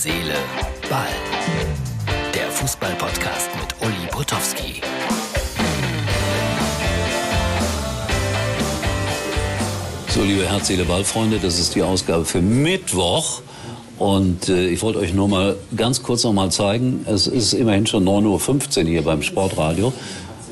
[0.00, 0.36] Seele,
[0.88, 1.08] Ball.
[2.32, 4.80] Der Fußball-Podcast mit Uli Potowski.
[10.10, 13.42] So, liebe Herz, Seele, Ball-Freunde, das ist die Ausgabe für Mittwoch.
[13.98, 17.88] Und äh, ich wollte euch nur mal ganz kurz noch mal zeigen, es ist immerhin
[17.88, 19.92] schon 9.15 Uhr hier beim Sportradio.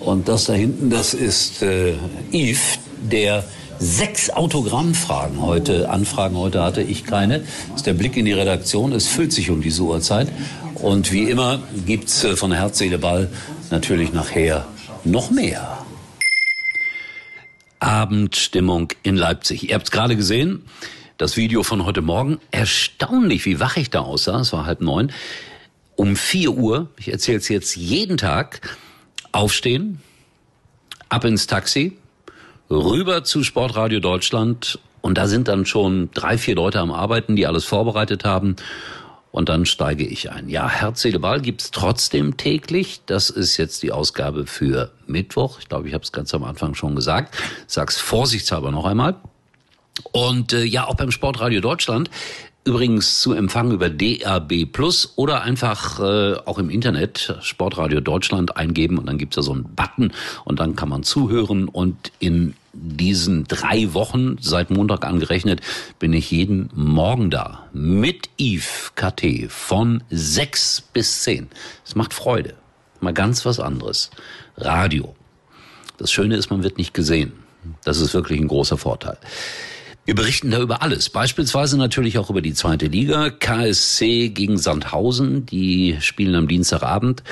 [0.00, 1.94] Und das da hinten, das ist äh,
[2.30, 2.78] Yves,
[3.10, 3.44] der
[3.80, 7.40] sechs Autogrammfragen heute, Anfragen heute hatte ich keine.
[7.40, 8.92] Das ist der Blick in die Redaktion.
[8.92, 10.28] Es füllt sich um diese Uhrzeit.
[10.74, 13.30] Und wie immer gibt's äh, von Herz, Seele, Ball
[13.70, 14.66] natürlich nachher
[15.04, 15.78] noch mehr.
[17.78, 19.68] Abendstimmung in Leipzig.
[19.68, 20.64] Ihr habt es gerade gesehen,
[21.16, 22.38] das Video von heute Morgen.
[22.50, 24.40] Erstaunlich, wie wach ich da aussah.
[24.40, 25.10] Es war halb neun.
[25.96, 28.76] Um vier Uhr, ich erzähle es jetzt jeden Tag,
[29.32, 30.00] aufstehen,
[31.08, 31.96] ab ins Taxi,
[32.70, 37.46] rüber zu Sportradio Deutschland und da sind dann schon drei, vier Leute am Arbeiten, die
[37.46, 38.56] alles vorbereitet haben.
[39.32, 40.48] Und dann steige ich ein.
[40.48, 43.00] Ja, Herz, Seele, Ball gibt's trotzdem täglich.
[43.06, 45.60] Das ist jetzt die Ausgabe für Mittwoch.
[45.60, 47.36] Ich glaube, ich habe es ganz am Anfang schon gesagt.
[47.68, 49.14] Sag's vorsichtshalber noch einmal.
[50.10, 52.10] Und äh, ja, auch beim Sportradio Deutschland
[52.64, 58.98] Übrigens zu empfangen über DRB Plus oder einfach äh, auch im Internet Sportradio Deutschland eingeben
[58.98, 60.12] und dann gibt's da so einen Button
[60.44, 65.60] und dann kann man zuhören und in diesen drei Wochen, seit Montag angerechnet,
[65.98, 71.48] bin ich jeden Morgen da mit Yves KT von sechs bis zehn.
[71.84, 72.54] Es macht Freude.
[73.00, 74.10] Mal ganz was anderes.
[74.56, 75.14] Radio.
[75.96, 77.32] Das Schöne ist, man wird nicht gesehen.
[77.84, 79.18] Das ist wirklich ein großer Vorteil.
[80.06, 81.10] Wir berichten da über alles.
[81.10, 83.30] Beispielsweise natürlich auch über die zweite Liga.
[83.30, 85.46] KSC gegen Sandhausen.
[85.46, 87.22] Die spielen am Dienstagabend.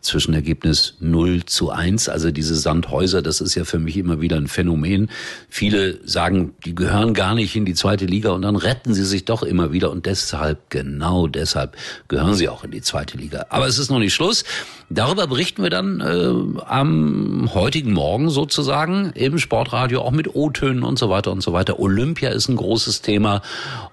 [0.00, 2.08] Zwischenergebnis 0 zu 1.
[2.08, 5.10] Also diese Sandhäuser, das ist ja für mich immer wieder ein Phänomen.
[5.48, 9.24] Viele sagen, die gehören gar nicht in die zweite Liga und dann retten sie sich
[9.24, 11.76] doch immer wieder und deshalb, genau deshalb
[12.08, 13.46] gehören sie auch in die zweite Liga.
[13.50, 14.44] Aber es ist noch nicht Schluss.
[14.88, 20.98] Darüber berichten wir dann äh, am heutigen Morgen sozusagen im Sportradio auch mit O-Tönen und
[20.98, 21.78] so weiter und so weiter.
[21.78, 23.42] Olympia ist ein großes Thema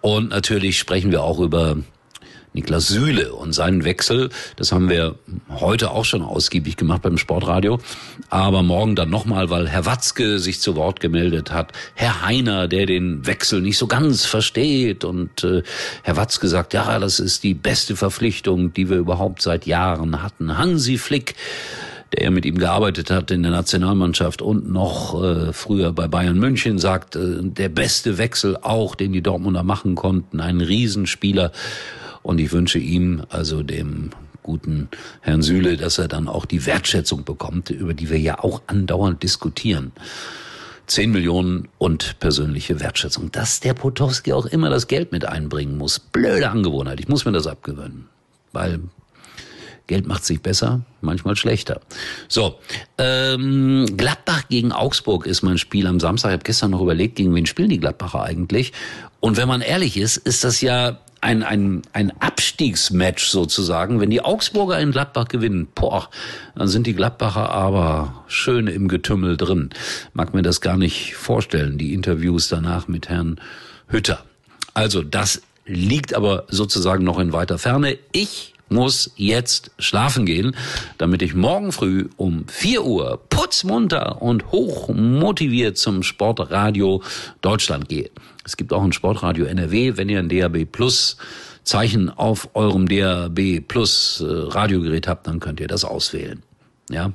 [0.00, 1.76] und natürlich sprechen wir auch über
[2.52, 4.30] Niklas Süle und seinen Wechsel.
[4.56, 5.14] Das haben wir
[5.48, 7.78] heute auch schon ausgiebig gemacht beim Sportradio.
[8.28, 11.72] Aber morgen dann nochmal, weil Herr Watzke sich zu Wort gemeldet hat.
[11.94, 15.04] Herr Heiner, der den Wechsel nicht so ganz versteht.
[15.04, 15.62] Und äh,
[16.02, 20.58] Herr Watzke sagt, ja, das ist die beste Verpflichtung, die wir überhaupt seit Jahren hatten.
[20.58, 21.36] Hansi Flick
[22.16, 26.78] der mit ihm gearbeitet hat in der Nationalmannschaft und noch äh, früher bei Bayern München,
[26.78, 31.52] sagt, äh, der beste Wechsel auch, den die Dortmunder machen konnten, ein Riesenspieler.
[32.22, 34.10] Und ich wünsche ihm, also dem
[34.42, 34.88] guten
[35.20, 39.22] Herrn Süle, dass er dann auch die Wertschätzung bekommt, über die wir ja auch andauernd
[39.22, 39.92] diskutieren.
[40.86, 43.30] Zehn Millionen und persönliche Wertschätzung.
[43.30, 46.00] Dass der Potowski auch immer das Geld mit einbringen muss.
[46.00, 46.98] Blöde Angewohnheit.
[46.98, 48.08] Ich muss mir das abgewöhnen.
[48.52, 48.80] Weil
[49.86, 51.80] Geld macht sich besser, manchmal schlechter.
[52.28, 52.58] So,
[52.98, 56.30] ähm, Gladbach gegen Augsburg ist mein Spiel am Samstag.
[56.30, 58.72] Ich habe gestern noch überlegt, gegen wen spielen die Gladbacher eigentlich.
[59.20, 64.00] Und wenn man ehrlich ist, ist das ja ein, ein, ein Abstiegsmatch sozusagen.
[64.00, 66.08] Wenn die Augsburger in Gladbach gewinnen, boah,
[66.54, 69.70] dann sind die Gladbacher aber schön im Getümmel drin.
[70.12, 73.40] Mag mir das gar nicht vorstellen, die Interviews danach mit Herrn
[73.88, 74.24] Hütter.
[74.74, 77.98] Also das liegt aber sozusagen noch in weiter Ferne.
[78.12, 80.56] Ich muss jetzt schlafen gehen,
[80.98, 87.02] damit ich morgen früh um 4 Uhr putzmunter und hoch motiviert zum Sportradio
[87.40, 88.10] Deutschland gehe.
[88.44, 91.16] Es gibt auch ein Sportradio NRW, wenn ihr ein DAB Plus
[91.62, 96.42] Zeichen auf eurem DAB Plus äh, Radiogerät habt, dann könnt ihr das auswählen.
[96.90, 97.12] Ja,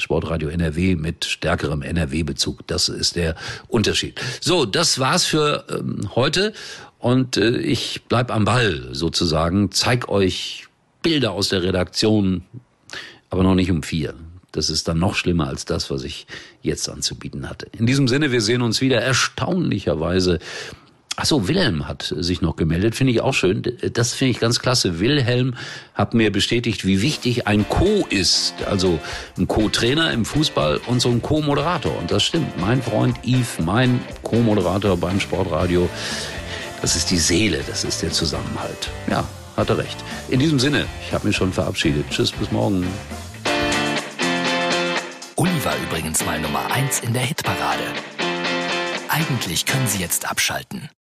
[0.00, 2.66] Sportradio NRW mit stärkerem NRW-Bezug.
[2.66, 3.34] Das ist der
[3.68, 4.20] Unterschied.
[4.40, 6.52] So, das war's für ähm, heute
[6.98, 9.70] und äh, ich bleib am Ball sozusagen.
[9.70, 10.66] Zeig euch
[11.02, 12.42] Bilder aus der Redaktion,
[13.30, 14.14] aber noch nicht um vier.
[14.52, 16.26] Das ist dann noch schlimmer als das, was ich
[16.62, 17.66] jetzt anzubieten hatte.
[17.78, 20.38] In diesem Sinne, wir sehen uns wieder erstaunlicherweise.
[21.20, 23.64] Ach so, Wilhelm hat sich noch gemeldet, finde ich auch schön.
[23.92, 25.00] Das finde ich ganz klasse.
[25.00, 25.56] Wilhelm
[25.94, 28.54] hat mir bestätigt, wie wichtig ein Co ist.
[28.70, 29.00] Also
[29.36, 31.98] ein Co-Trainer im Fußball und so ein Co-Moderator.
[31.98, 32.56] Und das stimmt.
[32.60, 35.88] Mein Freund Yves, mein Co-Moderator beim Sportradio,
[36.82, 38.88] das ist die Seele, das ist der Zusammenhalt.
[39.10, 39.26] Ja,
[39.56, 39.96] hat er recht.
[40.28, 42.08] In diesem Sinne, ich habe mich schon verabschiedet.
[42.10, 42.86] Tschüss, bis morgen.
[45.34, 47.82] Uli war übrigens mal Nummer 1 in der Hitparade.
[49.08, 50.88] Eigentlich können Sie jetzt abschalten.